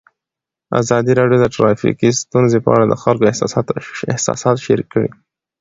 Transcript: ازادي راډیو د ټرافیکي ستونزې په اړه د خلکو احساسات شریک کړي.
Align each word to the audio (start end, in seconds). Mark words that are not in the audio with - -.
ازادي 0.81 1.11
راډیو 1.19 1.37
د 1.41 1.45
ټرافیکي 1.55 2.09
ستونزې 2.21 2.59
په 2.65 2.69
اړه 2.75 2.85
د 2.87 2.93
خلکو 3.03 3.29
احساسات 4.13 4.55
شریک 4.65 4.87
کړي. 4.93 5.09